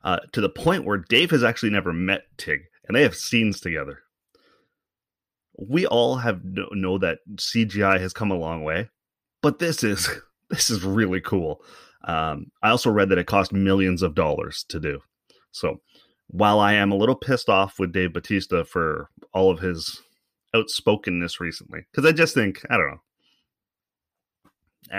uh, 0.05 0.19
to 0.33 0.41
the 0.41 0.49
point 0.49 0.85
where 0.85 0.99
Dave 0.99 1.31
has 1.31 1.45
actually 1.45 1.71
never 1.71 1.93
met 1.93 2.23
Tig, 2.37 2.63
and 2.87 2.97
they 2.97 3.03
have 3.03 3.15
scenes 3.15 3.61
together. 3.61 4.01
We 5.59 5.87
all 5.87 6.17
have 6.17 6.45
know, 6.45 6.69
know 6.73 6.99
that 6.99 7.19
CGI 7.35 8.01
has 8.01 8.13
come 8.13 8.31
a 8.31 8.37
long 8.37 8.65
way, 8.65 8.89
but 9.43 9.59
this 9.59 9.85
is 9.85 10.09
this 10.51 10.71
is 10.71 10.85
really 10.85 11.21
cool. 11.21 11.63
Um, 12.05 12.51
I 12.63 12.71
also 12.71 12.91
read 12.91 13.09
that 13.11 13.19
it 13.19 13.27
cost 13.27 13.53
millions 13.53 14.03
of 14.03 14.15
dollars 14.15 14.65
to 14.69 14.81
do. 14.81 15.01
So 15.53 15.81
while 16.29 16.59
I 16.59 16.73
am 16.75 16.91
a 16.91 16.97
little 16.97 17.15
pissed 17.15 17.49
off 17.49 17.79
with 17.79 17.93
Dave 17.93 18.13
Batista 18.13 18.65
for 18.65 19.09
all 19.33 19.51
of 19.51 19.61
his 19.61 20.01
outspokenness 20.55 21.41
recently, 21.41 21.87
because 21.91 22.09
I 22.09 22.13
just 22.13 22.35
think, 22.35 22.63
I 22.71 22.77
don't 22.77 22.91
know. 22.91 23.01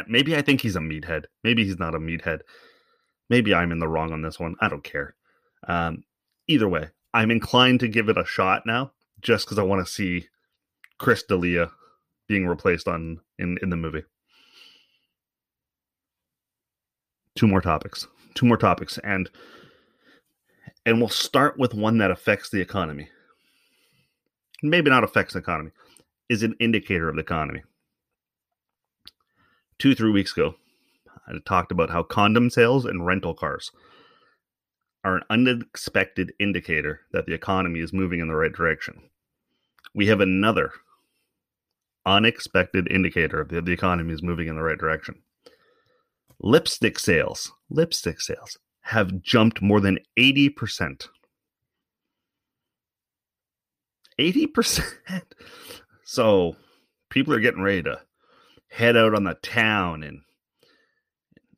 Maybe 0.08 0.36
I 0.36 0.42
think 0.42 0.62
he's 0.62 0.76
a 0.76 0.80
meathead. 0.80 1.26
Maybe 1.44 1.66
he's 1.66 1.78
not 1.78 1.96
a 1.96 2.00
meathead. 2.00 2.40
Maybe 3.30 3.54
I'm 3.54 3.72
in 3.72 3.80
the 3.80 3.88
wrong 3.88 4.12
on 4.12 4.22
this 4.22 4.40
one. 4.40 4.56
I 4.62 4.70
don't 4.70 4.84
care. 4.84 5.16
Um, 5.68 6.04
either 6.48 6.68
way, 6.68 6.90
I'm 7.14 7.32
inclined 7.32 7.80
to 7.82 7.88
give 7.88 8.10
it 8.10 8.18
a 8.18 8.26
shot 8.26 8.64
now, 8.66 8.92
just 9.22 9.46
because 9.46 9.60
I 9.60 9.64
want 9.64 9.86
to 9.86 9.92
see 9.92 10.28
Chris 10.98 11.24
D'Elia 11.24 11.72
being 12.28 12.48
replaced 12.48 12.88
on 12.88 13.20
in 13.38 13.58
in 13.62 13.70
the 13.70 13.76
movie. 13.76 14.04
Two 17.36 17.48
more 17.48 17.62
topics 17.62 18.08
two 18.34 18.46
more 18.46 18.58
topics 18.58 18.98
and 19.04 19.30
and 20.86 21.00
we'll 21.00 21.10
start 21.10 21.58
with 21.58 21.74
one 21.74 21.98
that 22.00 22.12
affects 22.12 22.50
the 22.50 22.60
economy. 22.60 23.08
Maybe 24.62 24.90
not 24.90 25.06
affects 25.06 25.34
the 25.34 25.40
economy 25.40 25.72
is 26.28 26.44
an 26.44 26.56
indicator 26.60 27.08
of 27.08 27.16
the 27.16 27.22
economy. 27.22 27.64
Two 29.80 29.96
three 29.96 30.12
weeks 30.12 30.36
ago 30.36 30.56
i 31.28 31.34
talked 31.46 31.72
about 31.72 31.90
how 31.90 32.04
condom 32.04 32.50
sales 32.50 32.86
and 32.86 33.06
rental 33.06 33.34
cars 33.34 33.72
are 35.06 35.18
an 35.18 35.24
unexpected 35.30 36.34
indicator 36.40 37.02
that 37.12 37.26
the 37.26 37.34
economy 37.34 37.80
is 37.80 37.94
moving 37.94 38.20
in 38.20 38.28
the 38.28 38.36
right 38.36 38.54
direction. 38.54 39.02
We 39.94 40.08
have 40.08 40.22
another 40.22 40.72
unexpected 42.06 42.90
indicator 42.92 43.46
that 43.50 43.66
the 43.66 43.72
economy 43.72 44.14
is 44.14 44.24
moving 44.24 44.48
in 44.48 44.56
the 44.56 44.64
right 44.64 44.78
direction 44.78 45.22
lipstick 46.44 47.00
sales, 47.00 47.52
lipstick 47.70 48.22
sales 48.22 48.58
have 48.82 49.22
jumped 49.22 49.62
more 49.62 49.80
than 49.80 49.98
80%. 50.18 51.08
80%. 54.20 54.84
So 56.06 56.58
people 57.10 57.34
are 57.34 57.40
getting 57.40 57.64
ready 57.64 57.82
to 57.84 58.02
head 58.68 58.96
out 58.96 59.16
on 59.16 59.24
the 59.24 59.34
town 59.34 60.04
and 60.04 60.22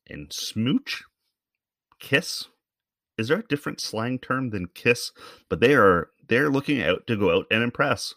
and 0.08 0.32
smooch, 0.32 1.04
kiss. 2.00 2.46
Is 3.18 3.28
there 3.28 3.40
a 3.40 3.48
different 3.48 3.82
slang 3.82 4.20
term 4.20 4.52
than 4.52 4.68
kiss? 4.68 5.12
But 5.50 5.60
they 5.60 5.74
are 5.74 6.10
they're 6.26 6.50
looking 6.50 6.82
out 6.82 7.06
to 7.08 7.18
go 7.18 7.36
out 7.36 7.48
and 7.52 7.64
impress. 7.64 8.14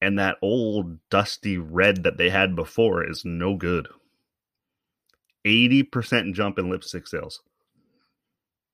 And 0.00 0.18
that 0.20 0.36
old 0.40 0.98
dusty 1.10 1.58
red 1.58 2.04
that 2.04 2.18
they 2.18 2.30
had 2.30 2.54
before 2.54 3.02
is 3.02 3.24
no 3.24 3.56
good. 3.56 3.88
80% 5.46 6.34
jump 6.34 6.58
in 6.58 6.70
lipstick 6.70 7.06
sales. 7.06 7.40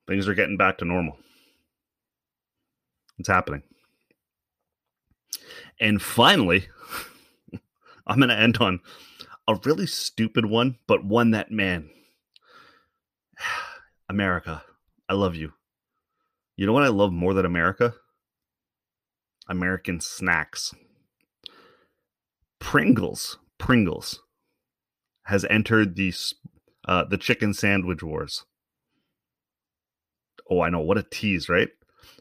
Things 0.07 0.29
are 0.29 0.35
getting 0.35 0.57
back 0.57 0.79
to 0.79 0.85
normal. 0.85 1.19
It's 3.19 3.29
happening. 3.29 3.63
And 5.81 6.01
finally, 6.01 6.69
I'm 8.07 8.19
going 8.19 8.29
to 8.31 8.39
end 8.39 8.59
on 8.59 8.81
a 9.47 9.59
really 9.65 9.87
stupid 9.87 10.47
one, 10.47 10.79
but 10.87 11.05
one 11.05 11.31
that, 11.33 11.51
man, 11.51 11.91
America, 14.09 14.63
I 15.09 15.15
love 15.15 15.35
you. 15.35 15.53
You 16.57 16.67
know 16.67 16.73
what 16.73 16.85
I 16.85 16.89
love 16.89 17.13
more 17.13 17.35
than 17.35 17.47
America? 17.47 17.95
American 19.49 20.01
snacks. 20.01 20.75
Pringles, 22.59 23.39
Pringles 23.57 24.23
has 25.25 25.45
entered 25.49 25.95
the 25.95 26.13
uh, 26.89 27.05
the 27.05 27.19
chicken 27.19 27.53
sandwich 27.53 28.03
wars. 28.03 28.45
Oh, 30.51 30.63
I 30.63 30.71
know. 30.71 30.81
What 30.81 30.99
a 30.99 31.03
tease, 31.03 31.49
right? 31.49 31.69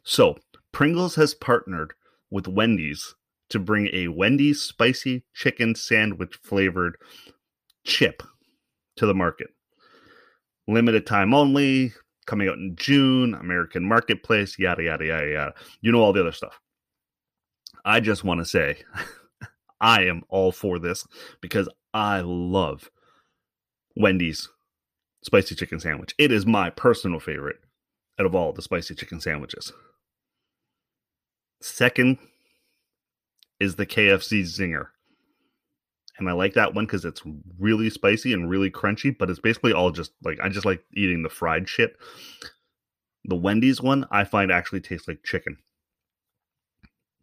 So, 0.04 0.36
Pringles 0.74 1.16
has 1.16 1.34
partnered 1.34 1.94
with 2.30 2.48
Wendy's 2.48 3.16
to 3.50 3.60
bring 3.60 3.90
a 3.94 4.10
Wendy's 4.10 4.62
spicy 4.62 5.24
chicken 5.34 5.74
sandwich 5.74 6.38
flavored 6.44 6.98
chip 7.86 8.22
to 8.98 9.06
the 9.06 9.14
market. 9.14 9.48
Limited 10.68 11.08
time 11.08 11.34
only, 11.34 11.94
coming 12.26 12.50
out 12.50 12.58
in 12.58 12.76
June, 12.76 13.34
American 13.34 13.88
Marketplace, 13.88 14.60
yada, 14.60 14.84
yada, 14.84 15.06
yada, 15.06 15.30
yada. 15.30 15.54
You 15.80 15.94
know 15.94 16.00
all 16.00 16.12
the 16.12 16.20
other 16.20 16.34
stuff. 16.34 16.60
I 17.86 18.02
just 18.02 18.26
want 18.26 18.42
to 18.42 18.46
say 18.46 18.84
I 19.82 20.04
am 20.04 20.24
all 20.28 20.52
for 20.52 20.78
this 20.78 21.08
because 21.40 21.70
I 21.94 22.20
love 22.20 22.92
Wendy's 23.96 24.50
spicy 25.28 25.56
chicken 25.56 25.80
sandwich. 25.80 26.16
It 26.18 26.32
is 26.32 26.46
my 26.46 26.70
personal 26.70 27.20
favorite 27.20 27.58
out 28.18 28.26
of 28.26 28.34
all 28.34 28.54
the 28.54 28.62
spicy 28.62 28.96
chicken 28.96 29.20
sandwiches. 29.22 29.74
Second 31.62 32.18
is 33.60 33.76
the 33.76 33.86
KFC 33.86 34.42
Zinger. 34.44 34.88
And 36.18 36.30
I 36.30 36.32
like 36.32 36.54
that 36.54 36.74
one 36.74 36.86
because 36.86 37.06
it's 37.06 37.22
really 37.60 37.90
spicy 37.90 38.34
and 38.34 38.50
really 38.50 38.72
crunchy, 38.72 39.16
but 39.16 39.30
it's 39.30 39.40
basically 39.40 39.74
all 39.74 39.92
just 39.92 40.14
like 40.24 40.40
I 40.42 40.50
just 40.50 40.66
like 40.66 40.82
eating 40.96 41.22
the 41.22 41.30
fried 41.30 41.68
shit. 41.70 41.98
The 43.26 43.36
Wendy's 43.36 43.82
one 43.82 44.06
I 44.10 44.24
find 44.24 44.52
actually 44.52 44.82
tastes 44.82 45.08
like 45.08 45.24
chicken. 45.24 45.58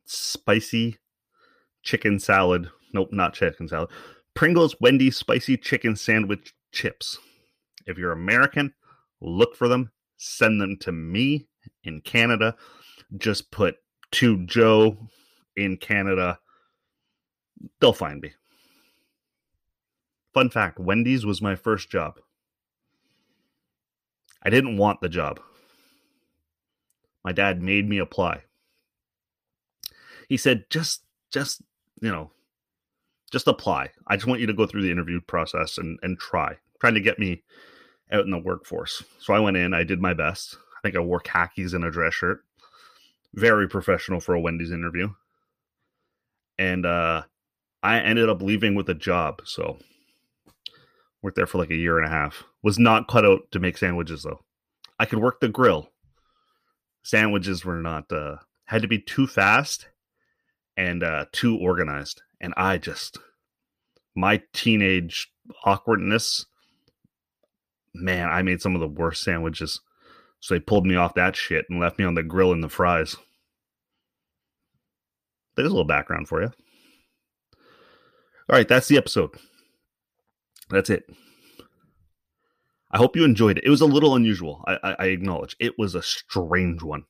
Spicy 0.04 0.98
chicken 1.82 2.20
salad. 2.20 2.68
Nope, 2.92 3.08
not 3.12 3.32
chicken 3.32 3.66
salad. 3.66 3.88
Pringles 4.34 4.76
Wendy's 4.78 5.16
spicy 5.16 5.56
chicken 5.56 5.96
sandwich 5.96 6.54
chips. 6.70 7.18
If 7.86 7.98
you're 7.98 8.12
American, 8.12 8.72
look 9.20 9.56
for 9.56 9.68
them, 9.68 9.90
send 10.16 10.60
them 10.60 10.76
to 10.78 10.92
me 10.92 11.46
in 11.84 12.00
Canada. 12.00 12.56
Just 13.16 13.50
put 13.50 13.76
to 14.12 14.44
Joe 14.46 14.96
in 15.56 15.76
Canada. 15.76 16.38
They'll 17.80 17.92
find 17.92 18.20
me. 18.20 18.32
Fun 20.32 20.50
fact 20.50 20.78
Wendy's 20.78 21.24
was 21.24 21.40
my 21.40 21.54
first 21.54 21.90
job. 21.90 22.18
I 24.42 24.50
didn't 24.50 24.76
want 24.76 25.00
the 25.00 25.08
job. 25.08 25.40
My 27.24 27.32
dad 27.32 27.62
made 27.62 27.88
me 27.88 27.98
apply. 27.98 28.42
He 30.28 30.36
said, 30.36 30.64
just, 30.68 31.02
just, 31.30 31.62
you 32.00 32.10
know, 32.10 32.30
just 33.30 33.48
apply. 33.48 33.90
I 34.06 34.16
just 34.16 34.26
want 34.26 34.40
you 34.40 34.46
to 34.46 34.52
go 34.52 34.66
through 34.66 34.82
the 34.82 34.90
interview 34.90 35.20
process 35.20 35.78
and, 35.78 35.98
and 36.02 36.18
try, 36.18 36.56
trying 36.80 36.94
to 36.94 37.00
get 37.00 37.18
me 37.18 37.42
out 38.12 38.24
in 38.24 38.30
the 38.30 38.38
workforce. 38.38 39.02
So 39.18 39.34
I 39.34 39.40
went 39.40 39.56
in, 39.56 39.74
I 39.74 39.84
did 39.84 40.00
my 40.00 40.14
best. 40.14 40.56
I 40.76 40.80
think 40.82 40.96
I 40.96 41.00
wore 41.00 41.20
khakis 41.20 41.72
and 41.72 41.84
a 41.84 41.90
dress 41.90 42.14
shirt. 42.14 42.44
Very 43.34 43.68
professional 43.68 44.20
for 44.20 44.34
a 44.34 44.40
Wendy's 44.40 44.70
interview. 44.70 45.08
And 46.58 46.86
uh, 46.86 47.22
I 47.82 47.98
ended 48.00 48.28
up 48.28 48.42
leaving 48.42 48.74
with 48.74 48.88
a 48.88 48.94
job. 48.94 49.42
So 49.44 49.78
worked 51.22 51.36
there 51.36 51.46
for 51.46 51.58
like 51.58 51.70
a 51.70 51.76
year 51.76 51.98
and 51.98 52.06
a 52.06 52.10
half. 52.10 52.44
Was 52.62 52.78
not 52.78 53.08
cut 53.08 53.24
out 53.24 53.50
to 53.52 53.58
make 53.58 53.78
sandwiches 53.78 54.22
though. 54.22 54.44
I 54.98 55.06
could 55.06 55.18
work 55.18 55.40
the 55.40 55.48
grill. 55.48 55.90
Sandwiches 57.02 57.64
were 57.64 57.80
not 57.80 58.12
uh 58.12 58.36
had 58.66 58.82
to 58.82 58.88
be 58.88 58.98
too 58.98 59.26
fast 59.26 59.88
and 60.76 61.02
uh 61.02 61.24
too 61.32 61.58
organized. 61.58 62.22
And 62.40 62.54
I 62.56 62.78
just 62.78 63.18
my 64.14 64.42
teenage 64.52 65.32
awkwardness 65.64 66.46
man, 67.94 68.28
I 68.28 68.42
made 68.42 68.60
some 68.60 68.74
of 68.74 68.80
the 68.80 68.88
worst 68.88 69.22
sandwiches. 69.22 69.80
So 70.40 70.54
they 70.54 70.60
pulled 70.60 70.86
me 70.86 70.96
off 70.96 71.14
that 71.14 71.36
shit 71.36 71.64
and 71.70 71.80
left 71.80 71.98
me 71.98 72.04
on 72.04 72.14
the 72.14 72.22
grill 72.22 72.52
and 72.52 72.62
the 72.62 72.68
fries. 72.68 73.16
There's 75.56 75.68
a 75.68 75.70
little 75.70 75.84
background 75.84 76.28
for 76.28 76.42
you. 76.42 76.50
All 78.50 78.56
right, 78.56 78.68
that's 78.68 78.88
the 78.88 78.98
episode. 78.98 79.30
That's 80.68 80.90
it. 80.90 81.04
I 82.90 82.98
hope 82.98 83.16
you 83.16 83.24
enjoyed 83.24 83.58
it. 83.58 83.64
It 83.64 83.70
was 83.70 83.80
a 83.80 83.86
little 83.86 84.14
unusual. 84.14 84.62
I, 84.66 84.78
I, 84.82 84.96
I, 84.98 85.04
acknowledge 85.06 85.56
it 85.58 85.78
was 85.78 85.94
a 85.94 86.02
strange 86.02 86.82
one, 86.82 87.04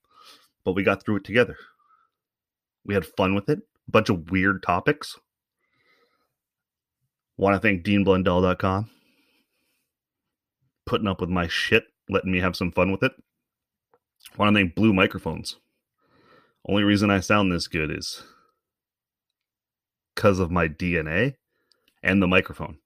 but 0.65 0.73
we 0.73 0.83
got 0.83 1.05
through 1.05 1.17
it 1.17 1.25
together. 1.25 1.57
We 2.85 2.95
had 2.95 3.05
fun 3.05 3.35
with 3.35 3.49
it. 3.49 3.59
A 3.89 3.91
bunch 3.91 4.09
of 4.09 4.31
weird 4.31 4.63
topics. 4.63 5.19
Want 7.37 7.55
to 7.55 7.61
thank 7.61 7.85
DeanBlundell.com 7.85 8.91
putting 10.87 11.09
up 11.09 11.21
with 11.21 11.31
my 11.31 11.49
shit, 11.49 11.85
letting 12.09 12.33
me 12.33 12.41
have 12.41 12.57
some 12.57 12.71
fun 12.71 12.91
with 12.93 13.03
it. 13.03 13.13
Want 14.37 14.55
to 14.55 14.59
thank 14.59 14.75
Blue 14.75 14.93
Microphones. 14.93 15.57
Only 16.67 16.83
reason 16.83 17.11
I 17.11 17.21
sound 17.21 17.53
this 17.53 17.69
good 17.69 17.91
is 17.91 18.23
because 20.15 20.39
of 20.39 20.51
my 20.51 20.69
DNA 20.69 21.35
and 22.03 22.23
the 22.23 22.27
microphone. 22.27 22.79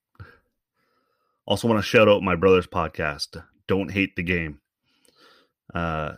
Also, 1.46 1.68
want 1.68 1.78
to 1.78 1.86
shout 1.86 2.08
out 2.08 2.22
my 2.22 2.36
brother's 2.36 2.66
podcast, 2.66 3.42
Don't 3.66 3.92
Hate 3.92 4.16
the 4.16 4.22
Game. 4.22 4.60
Uh, 5.72 6.14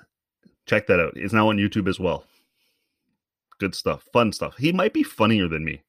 check 0.67 0.87
that 0.87 1.01
out. 1.01 1.13
It's 1.17 1.33
now 1.33 1.49
on 1.49 1.59
YouTube 1.59 1.89
as 1.89 2.01
well. 2.01 2.25
Good 3.59 3.75
stuff, 3.75 4.05
fun 4.13 4.33
stuff. 4.33 4.57
He 4.57 4.73
might 4.73 4.95
be 4.95 5.03
funnier 5.03 5.47
than 5.47 5.65
me, 5.65 5.83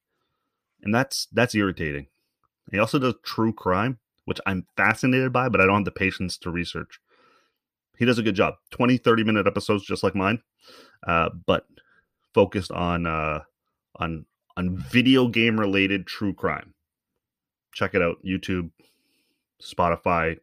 and 0.83 0.93
that's 0.93 1.27
that's 1.31 1.55
irritating. 1.55 2.07
He 2.71 2.77
also 2.77 2.99
does 2.99 3.15
true 3.23 3.53
crime, 3.53 3.99
which 4.31 4.39
I'm 4.45 4.65
fascinated 4.77 5.33
by, 5.33 5.49
but 5.49 5.59
I 5.59 5.65
don't 5.65 5.79
have 5.79 5.83
the 5.83 5.91
patience 5.91 6.37
to 6.37 6.49
research. 6.49 7.01
He 7.97 8.05
does 8.05 8.17
a 8.17 8.23
good 8.23 8.33
job. 8.33 8.53
20, 8.69 8.95
30 8.95 9.25
minute 9.25 9.45
episodes 9.45 9.83
just 9.83 10.03
like 10.03 10.15
mine, 10.15 10.41
uh, 11.05 11.31
but 11.45 11.65
focused 12.33 12.71
on 12.71 13.05
uh, 13.05 13.41
on 13.97 14.25
on 14.55 14.77
video 14.77 15.27
game 15.27 15.59
related 15.59 16.07
true 16.07 16.33
crime. 16.33 16.73
Check 17.73 17.93
it 17.93 18.01
out. 18.01 18.23
YouTube, 18.25 18.71
Spotify, 19.61 20.39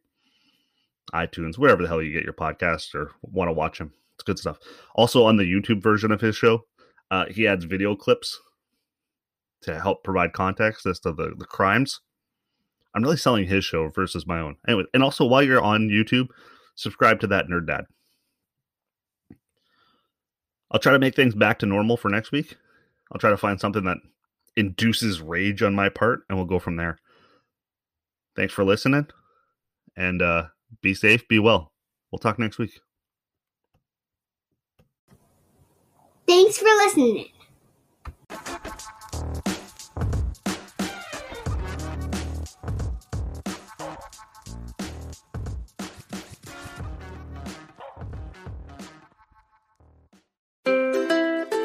iTunes, 1.14 1.57
wherever 1.57 1.81
the 1.81 1.88
hell 1.88 2.03
you 2.03 2.12
get 2.12 2.24
your 2.24 2.35
podcast 2.35 2.94
or 2.94 3.12
want 3.22 3.48
to 3.48 3.55
watch 3.55 3.79
him. 3.79 3.90
It's 4.16 4.22
good 4.22 4.38
stuff. 4.38 4.59
Also, 4.96 5.24
on 5.24 5.38
the 5.38 5.44
YouTube 5.44 5.83
version 5.83 6.12
of 6.12 6.20
his 6.20 6.37
show, 6.37 6.66
uh, 7.11 7.24
he 7.31 7.46
adds 7.46 7.64
video 7.64 7.96
clips 7.96 8.38
to 9.62 9.81
help 9.81 10.05
provide 10.05 10.35
context 10.35 10.85
as 10.85 11.01
to 11.01 11.12
the, 11.12 11.33
the 11.38 11.46
crimes. 11.46 12.01
I'm 12.94 13.03
really 13.03 13.16
selling 13.16 13.46
his 13.46 13.64
show 13.64 13.88
versus 13.88 14.27
my 14.27 14.40
own. 14.40 14.57
Anyway, 14.66 14.85
and 14.94 15.03
also 15.03 15.24
while 15.24 15.42
you're 15.42 15.62
on 15.62 15.88
YouTube, 15.88 16.29
subscribe 16.74 17.20
to 17.20 17.27
that 17.29 17.46
Nerd 17.46 17.66
Dad. 17.66 17.85
I'll 20.70 20.81
try 20.81 20.92
to 20.92 20.98
make 20.98 21.14
things 21.14 21.35
back 21.35 21.59
to 21.61 21.66
normal 21.66 21.96
for 21.96 22.09
next 22.09 22.33
week. 22.33 22.57
I'll 23.12 23.20
try 23.20 23.31
to 23.31 23.37
find 23.37 23.61
something 23.61 23.85
that 23.85 23.98
induces 24.57 25.20
rage 25.20 25.62
on 25.62 25.74
my 25.74 25.88
part, 25.88 26.22
and 26.29 26.37
we'll 26.37 26.46
go 26.46 26.59
from 26.59 26.77
there. 26.77 26.98
Thanks 28.37 28.53
for 28.53 28.64
listening, 28.64 29.07
and 29.96 30.20
uh, 30.20 30.46
be 30.83 30.94
safe, 30.94 31.27
be 31.29 31.38
well. 31.38 31.72
We'll 32.11 32.18
talk 32.18 32.38
next 32.38 32.59
week. 32.59 32.81
Thanks 36.27 36.59
for 36.59 36.64
listening. 36.64 37.29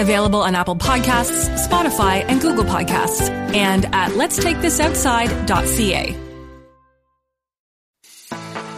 available 0.00 0.40
on 0.40 0.54
Apple 0.54 0.76
Podcasts, 0.76 1.48
Spotify, 1.66 2.24
and 2.28 2.40
Google 2.40 2.64
Podcasts, 2.64 3.28
and 3.54 3.86
at 3.86 4.12
letstakethisoutside.ca. 4.12 6.16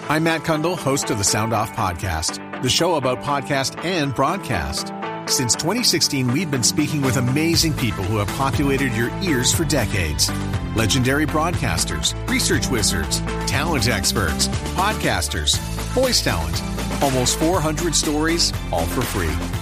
I'm 0.09 0.25
Matt 0.25 0.43
Cundill, 0.43 0.77
host 0.77 1.11
of 1.11 1.17
the 1.17 1.25
Sound 1.25 1.55
Off 1.55 1.73
Podcast, 1.73 2.63
the 2.63 2.69
show 2.69 2.97
about 2.97 3.23
podcast 3.23 3.83
and 3.83 4.15
broadcast. 4.15 4.93
Since 5.27 5.55
2016, 5.55 6.33
we've 6.33 6.51
been 6.51 6.65
speaking 6.65 7.01
with 7.01 7.17
amazing 7.17 7.73
people 7.75 8.05
who 8.05 8.19
have 8.19 8.29
populated 8.37 8.93
your 8.93 9.09
ears 9.23 9.55
for 9.55 9.65
decades. 9.65 10.31
Legendary 10.77 11.25
broadcasters, 11.25 12.13
research 12.29 12.69
wizards, 12.69 13.21
talent 13.47 13.89
experts, 13.89 14.49
podcasters, 14.75 15.57
voice 15.95 16.23
talent. 16.23 16.61
Almost 17.03 17.39
400 17.39 17.95
stories, 17.95 18.53
all 18.71 18.85
for 18.85 19.03
free. 19.03 19.62